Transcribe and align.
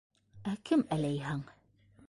Ә 0.51 0.53
кем 0.69 0.83
әләйһәң? 0.97 1.47